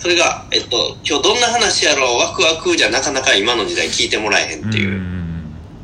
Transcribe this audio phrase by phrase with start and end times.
[0.00, 4.90] それが、えっと、今日どんな話やろう、ワクワクじゃなかなか今の時代聞いてもらえへんっていう。
[4.90, 5.20] うん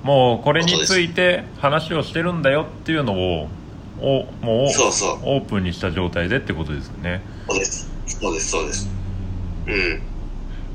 [0.07, 3.49] もうこれについて話をしてるんだよっていうのを
[4.01, 5.19] おもうそうそう。
[5.25, 7.91] オープンにした状態でってことですよねそうです。
[8.07, 8.89] そうです、そうです。
[9.67, 10.03] うん。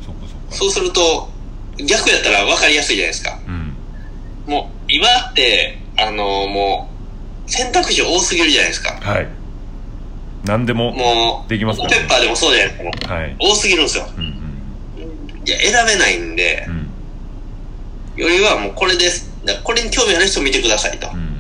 [0.06, 1.30] そっかそっかそうすると、
[1.78, 3.40] 逆やったら分かりやすいじゃないですか。
[3.48, 3.74] うん
[4.48, 6.90] もう、今って、あのも
[7.48, 9.00] う、選択肢多すぎるじゃないですか。
[9.02, 9.28] はい
[10.46, 13.14] 何でももう、できますからペッパーでもそうじゃないですか。
[13.16, 14.06] はい多すぎるんですよ。
[14.18, 14.38] うん
[15.44, 16.74] いや、選べないんでうん
[18.16, 19.30] う、んよりはもうこれです。
[19.64, 21.10] これに興味ある人見てくださいと。
[21.14, 21.32] うん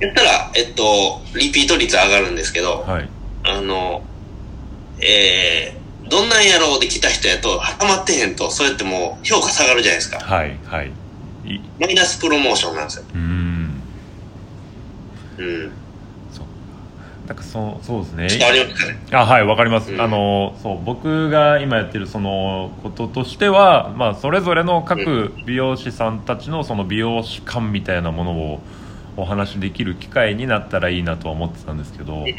[0.00, 3.08] やったら、えっと、リピート率上がるんですけど、はい
[3.42, 4.02] あの、
[5.00, 10.18] えー、どんなんやろうで来た人やと、ハマってへんと、そうやってもう評価下がるじゃないですか。
[10.20, 10.92] はいはい
[11.44, 13.04] いマイナスプロモーションなんですよ。
[13.14, 13.82] うん
[15.38, 15.72] うん。
[17.28, 18.98] そうなんかそうそうですね。
[19.12, 20.00] あはいわかります、うん。
[20.00, 28.60] あのそう僕が今やってるそのこととしては、まあ、それぞれの各美容師さんたちのその美容師感みたいなものを
[29.16, 32.32] お話しできる機会になったらいいなとは思ってたんですけど、うんうん。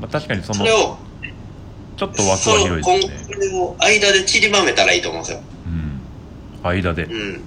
[0.00, 3.38] まあ、確かにそのちょっと枠は広いですね、
[3.78, 5.40] 間で散りばめたらいいと思うんですよ。
[5.66, 7.44] うん、間で、うん。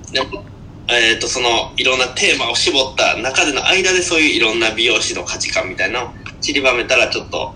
[0.88, 6.10] えっ、と、その、いろんなテーマを絞った中での間でそういういろんな美容師の価値観みたいなのを
[6.46, 7.56] 散りばめたらちょっと、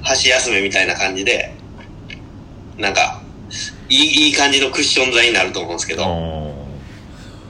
[0.00, 1.52] 箸休めみたいな感じで、
[2.78, 3.20] なんか、
[3.88, 6.12] いい、いい感じのクッション材になると思うんですけうん、ど、うん。
[6.12, 6.22] はい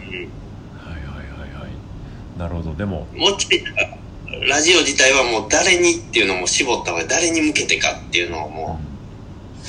[0.07, 2.39] はいはいはい。
[2.39, 2.75] なるほど。
[2.75, 8.81] でももうちょい、ラジオ自体はもう誰にっていうのも絞った方が誰に向けてかっていうのをも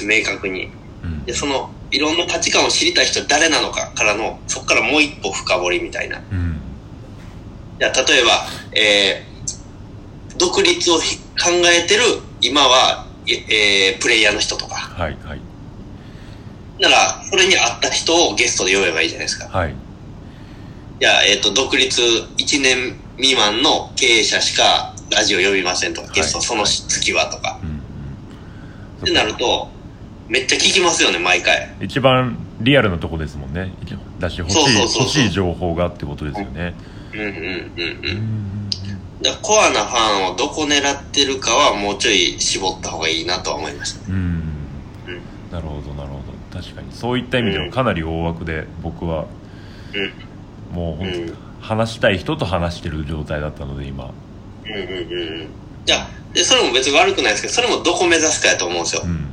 [0.02, 0.70] う明確に。
[1.04, 1.26] うん。
[1.26, 6.22] で、その、いろんな価値観を知りたい人は誰なのかからの、そこからもう一歩深掘りみたいな。
[6.32, 6.62] うん。
[7.80, 9.27] じゃあ、例えば、えー、
[10.38, 12.04] 独立をひ考えてる、
[12.42, 14.76] 今は、ええープレイヤーの人とか。
[14.76, 15.42] はいはい
[16.80, 19.48] なら、それに合った人をゲストで呼べばいいじゃないですか。
[19.50, 19.74] はい
[21.00, 27.60] じゃあ、えっ、と、独立1年未満の経営者しかラジオ呼びませんとか、はいゲストその月はとか。
[27.62, 27.78] うんうん
[28.98, 29.70] ってなると、
[30.28, 31.76] めっちゃ聞きますよね、毎回。
[31.82, 33.72] 一番リアルなとこですもんね
[34.20, 36.74] だし欲しいそうそうそうそう欲しい情報がってことですよね
[37.14, 38.70] うんうんうんううんん。
[39.22, 44.06] だコアなファンをどこ狙ってるかはもうちょい絞った方がいいなとは思いましたね。
[44.10, 44.16] うん。
[44.16, 45.52] うん。
[45.52, 46.62] なるほどなるほど。
[46.62, 46.92] 確かに。
[46.92, 49.26] そういった意味ではかなり大枠で僕は
[50.72, 51.38] もう本当、うん。
[51.62, 54.12] 話したい人と話してる状態だったので今。
[54.66, 55.48] うんうんうんうん。
[55.86, 59.02] じゃあ、で、それも別に悪くないですけど、それもどこ目指すかやと思うんですよ。
[59.04, 59.08] う。
[59.08, 59.26] ん。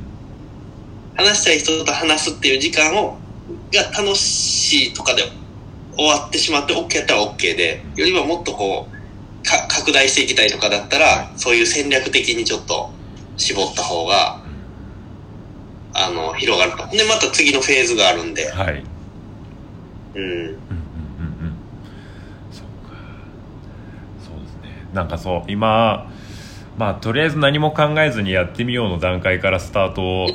[1.15, 3.17] 話したい人と話すっていう時間を、
[3.73, 5.23] が楽しいとかで
[5.95, 8.94] 終わってしまって OK やったら OK で、よりはもっとこう、か
[9.69, 12.91] 拡大していきたいとかだったら、そういう戦略的にちょっと
[13.37, 14.41] 絞った方が、
[15.93, 16.95] あの、広がると。
[16.95, 18.83] で、また次のフェーズがあるんで、はい。
[20.15, 20.21] うん。
[20.21, 21.55] うんうんうんうん。
[22.51, 22.97] そうか。
[24.19, 24.87] そうですね。
[24.93, 26.09] なんかそう今
[26.77, 30.27] まあとりあえず何も考えずにやってみようの段階からスタートを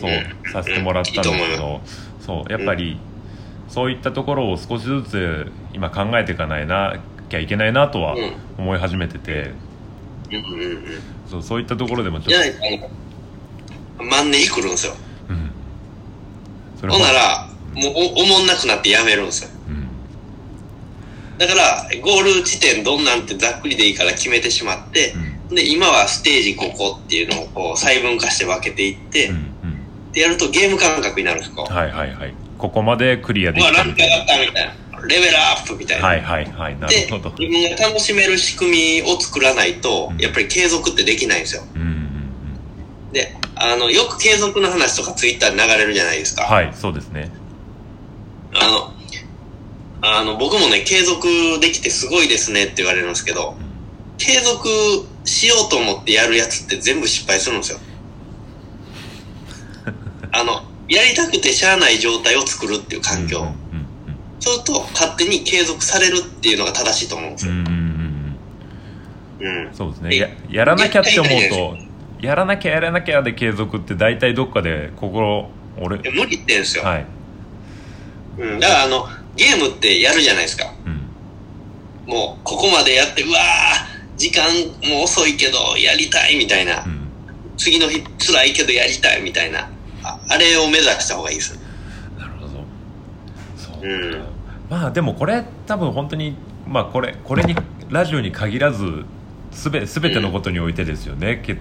[0.00, 1.80] そうさせてもらったんですけど
[2.20, 2.98] そうやっぱり
[3.68, 8.16] そういったところを少しずつ今考えていかないなきゃいけないなとは
[8.58, 9.52] 思い始めてて
[10.30, 11.02] うんうんうん。
[11.28, 12.58] そうそういったところでもちょっないと、
[13.98, 14.94] あの、マンネリ来るんですよ。
[15.28, 15.50] うん
[16.80, 19.50] それほんなら、もうお、おもんなくなってやめるんですよ。
[19.68, 19.86] うん
[21.38, 25.14] だから、ゴール地点どんなんてざっくりでいいから決めてしまって、
[25.48, 29.52] うんで、今はステージここっていうのをこう細分化して分けていって、うん
[30.12, 31.66] でやるとゲーム感覚になるんですよ。
[31.68, 34.74] うんはいはいはいここまでクリアでうわ、きたランク上がったみたいな。
[35.06, 36.06] レベルアップみたいな。
[36.06, 41.62] はいはいはいなるで、ほど自分が楽しめる仕組みを作らないとうん、やっぱり継続ってできないんですよ。
[41.74, 41.96] うん
[43.12, 46.44] で、あの、よく継続の話とかツイッターに流れるじゃないですか。
[46.44, 47.30] はいそうですね
[48.52, 48.92] あの、
[50.02, 51.26] あの、僕もね、継続
[51.60, 53.56] できてすごいですねって言われるんですけど、
[54.18, 54.68] 継続
[55.24, 57.78] しようと思ってやるやつって全部失敗するんですよ。
[60.32, 63.40] あの、やりたくてしゃあない状態を作るっていう環境。
[63.40, 63.65] うんうん
[64.52, 67.52] すると、勝手に継続されるっていうのが正しいと思うんですよ。
[67.52, 68.36] うん
[69.40, 69.68] うん。
[69.72, 71.76] そうですねえややらなきゃって思うと
[72.20, 76.84] やらなきゃやらなきゃで継続って大体どっかで心俺で無理ってんですよ。
[76.84, 77.06] はい
[78.38, 78.60] うん。
[78.60, 80.72] だから、あの、ゲームってやるじゃないですか。
[80.86, 81.02] うん
[82.06, 84.46] もう、ここまでやって、うわー、時間
[84.88, 86.84] も遅いけど、やりたいみたいな。
[86.84, 87.06] うん
[87.58, 89.70] 次の日、辛いけどやりたいみたいな。
[90.02, 91.58] ああれを目指した方がいいです。
[92.18, 92.48] なるほど
[93.56, 94.35] そうか、うん
[94.68, 96.36] まあでもこれ多分本当に
[96.66, 97.54] まあこれこれに
[97.88, 99.04] ラジオに限らず
[99.52, 101.56] すべ全てのことにおいてですよね、け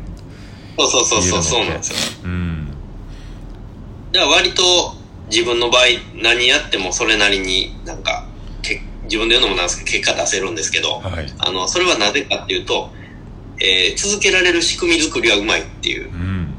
[0.77, 2.21] そうそうそうそうそうなんですよ。
[2.25, 2.67] うん。
[4.11, 4.63] だから割と
[5.29, 5.83] 自分の場合
[6.21, 8.27] 何やってもそれなりになんか
[8.61, 11.33] け自分で言うのもなんですけど結果出せるんですけど、はい。
[11.37, 12.89] あのそれはなぜかっていうと、
[13.59, 16.11] えー続けられる仕組み作りはうまいっていう。
[16.11, 16.53] う、ん。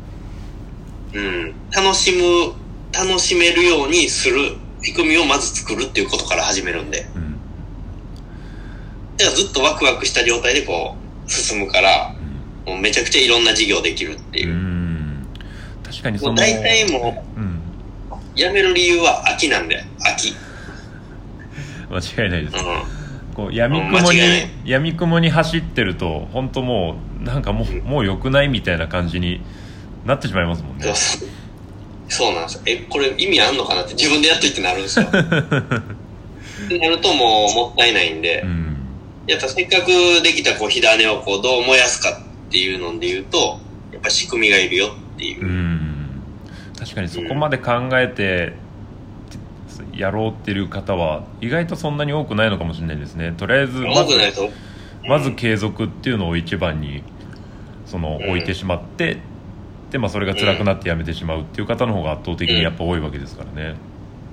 [1.13, 2.55] うん、楽しむ
[2.93, 4.57] 楽しめるようにする
[4.87, 7.09] 仕組みをまず作るっていうことから始めるんで。
[7.17, 7.27] うん
[9.17, 10.95] だからずっとワクワクした状態でこ
[11.27, 12.15] う進むから
[12.67, 14.53] もうめちゃくちゃいろんな事業できるっていう。
[14.53, 15.27] う、ん。
[15.83, 20.35] 確かにそのもう大体もうんうやめる理由は秋なんで秋、
[21.89, 22.57] 間違いないです。
[22.59, 24.21] うん、こう闇雲に
[24.67, 29.41] 闇雲に走ってると本当もうなんかもううんもう良くないみたいな感じに
[30.05, 30.47] なってしまい。
[30.47, 30.85] ますもんね
[32.09, 32.63] そうなんですよ。
[32.67, 35.07] え、これ意味あんのかなって自分でやっといてなるんですよ。
[35.11, 38.67] ってなるともうもったいないんで、うん
[39.27, 39.89] やっぱせっかく
[40.23, 42.17] できたこう火種をこうどう燃やすか
[42.49, 43.59] っていうので言うと、
[43.93, 45.49] やっぱ仕組みがいるよっていうう。
[45.49, 46.23] ん
[46.79, 48.53] 確かにそこまで考えて
[49.97, 54.15] やろうっていう方は意外とそんなに多くないのかもしれないですねとりあえずまず。
[55.09, 57.05] まず継続っていうのを一番に
[57.87, 59.19] そのうん置いてしまって、
[59.91, 63.77] でまあそれが辛くなってやめてしまうっていう方の方が圧倒的にやっぱ多いわけですからね、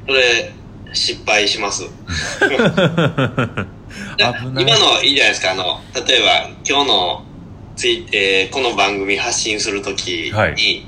[0.07, 0.53] それ、
[0.93, 1.83] 失敗します。
[4.17, 4.29] 今
[4.79, 5.51] のいいじゃないですか。
[5.51, 7.25] あの、例えば今日の
[7.75, 10.85] ツイ、えーこの番組発信するときに、はい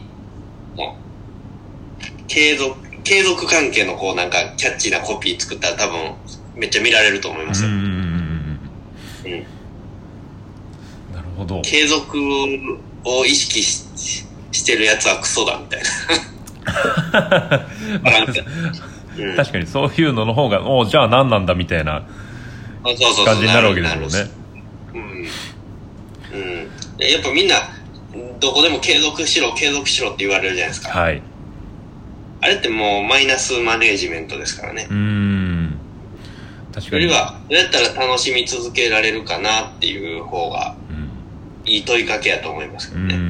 [2.28, 6.16] 継続、継続関係のこうなんかキャッチーなコピー作ったら多分
[6.56, 8.60] めっちゃ見られると思いますうん。
[11.14, 11.62] なるほど。
[11.62, 12.18] 継続
[13.04, 15.86] を意識ししてるやつはクソだみたいな。
[19.38, 22.06] 確かにそういうのの方がおうじゃあ何なんだみたいな
[22.84, 24.30] そうそうそう感じになるわけですもんね
[24.94, 25.02] うん。
[25.02, 25.04] う
[26.44, 26.98] ん。
[26.98, 27.56] でやっぱみんな、
[28.40, 30.90] どこでも継続しろ、継続しろって言われるじゃないですか。
[30.90, 31.22] はい
[32.42, 34.94] あれってもうマイナスマネージメントですからねう。
[34.94, 35.80] ん
[36.74, 40.75] 確かによりは、どうやったら楽しみ続けられるかなっていう方が
[41.66, 43.16] いい問いかけやと思いますけうどね。
[43.16, 43.25] ん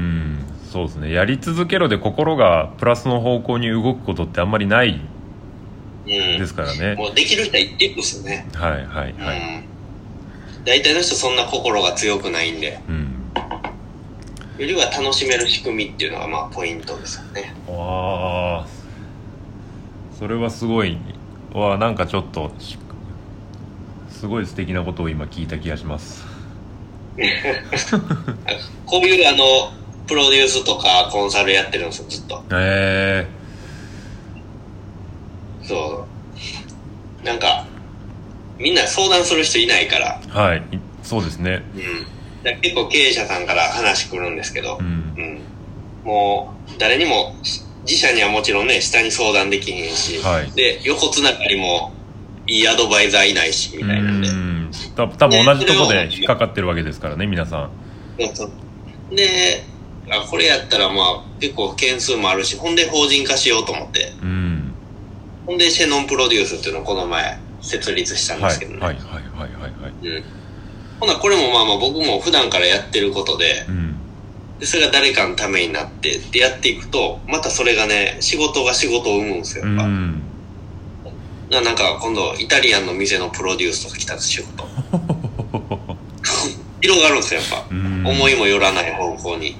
[0.75, 4.99] そうですねやり続けろで心がプラスの方向に動くことってあんまりない
[6.05, 6.09] うん。
[6.09, 8.45] ですからね、もうできる人は言っていくんですよね。
[8.53, 10.65] はいはいはい、うん。
[10.65, 13.11] 大体の人そんな心が強くないんで、うん
[14.57, 17.53] よりは楽しめる仕組みっていうのがまあポイントですよね。
[17.67, 18.67] わあ
[20.19, 20.97] それはすごい
[21.53, 22.77] わあなんかちょっとし
[24.09, 26.25] すごい素敵なことを今聞いた気がします
[28.85, 29.71] こういうあの、
[30.07, 32.43] プロデュースとかコンサルやってるんですよ、ずっと。
[32.51, 33.27] え
[35.63, 36.05] そ
[37.23, 37.25] う。
[37.25, 37.65] なんか、
[38.59, 40.59] みんな相談する人いないから、ー、はい。
[40.59, 41.63] いそうですね。
[41.75, 42.61] うん。
[42.61, 44.77] 結構経営者さんから話来るんですけど。
[44.79, 44.85] う、ん。
[44.85, 45.41] うん。
[46.03, 47.35] もう、誰にも、
[47.87, 50.51] 自社にはもちろんね、下に相談できへんし、はい。
[50.51, 51.93] で、横つながりも、
[52.47, 54.27] いいアドバイザーいないし、みたいなんで。
[54.29, 54.71] うん。
[54.95, 57.69] た多分同じとこで引っかかってるわけですからね皆さん。
[58.19, 59.15] そうそう。
[59.15, 59.63] で、
[60.09, 64.73] あ、これやったらまあ、結構件数もあるし、ほんで法人化しようと思って、うん
[65.45, 68.79] ほんでシェノンプロデュースっていうのをこの前設立したんではいすけどね。
[68.79, 70.23] はいはいはいはいはいうん。
[70.99, 73.95] ほな、これもまあまあ僕も普段からやってることでう、ん
[74.59, 79.85] でそれが誰かのためになって、でやっていくと、またそれがね、仕事が仕事を生むんですよ、うやっぱ。
[79.85, 80.21] ん
[81.51, 84.67] ななんか今度、イタリアンの店のプロデュースとか来たんです仕事。
[86.81, 87.65] 広がるんですよ、やっぱ。
[87.69, 89.57] うん思いもよらない方向に。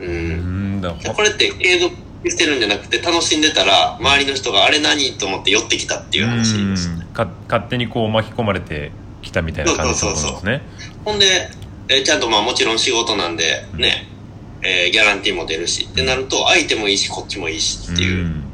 [0.00, 0.04] う。
[0.04, 0.82] うん
[1.14, 1.94] これって継続
[2.30, 6.88] してるんじゃなくて、楽しんでたら、周りの人があれ何と思って寄ってきたっていう話です。
[6.88, 8.90] うんか勝手にこう巻き込まれて
[9.22, 10.62] きたみたいな感じですね
[11.04, 11.48] ほんで、
[11.88, 14.08] えーちゃんとまあもちろん仕事なんで、ね、
[14.62, 18.26] えーギャランティーも出るし、ってなると、相手もいいし、こっちもいいしっていう。
[18.26, 18.44] ん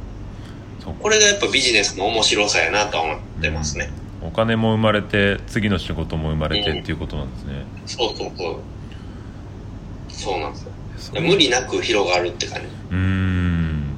[0.84, 3.90] そうこれがやっぱビジネスの面白さやなとは思ってますね。
[4.22, 8.56] お金も生まれて次の仕事も生まれてっていうことなんですね、そうそうそう。
[10.08, 10.72] そうなんですよ。
[11.14, 12.66] 無理なく広がるって感じ。
[12.90, 13.96] うーん。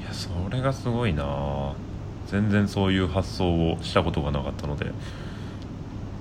[0.00, 1.74] いやそれがすごいな。
[2.26, 4.86] 全然そういう発想をしたことがなかったので。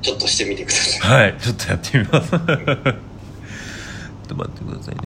[0.01, 1.21] ちょっとしてみてください。
[1.21, 2.31] はいちょっとやってみます。
[2.31, 2.39] ちょっ
[4.27, 4.97] と待ってくださいね